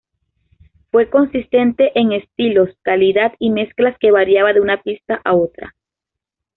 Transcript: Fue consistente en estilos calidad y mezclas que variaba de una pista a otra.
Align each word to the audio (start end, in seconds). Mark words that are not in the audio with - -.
Fue 0.89 1.11
consistente 1.11 1.91
en 1.93 2.11
estilos 2.11 2.69
calidad 2.81 3.33
y 3.37 3.51
mezclas 3.51 3.95
que 3.99 4.09
variaba 4.09 4.51
de 4.51 4.59
una 4.59 4.81
pista 4.81 5.21
a 5.23 5.35
otra. 5.35 5.75